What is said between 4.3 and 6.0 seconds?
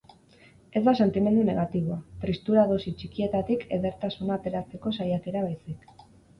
ateratzeko saiakera baizik.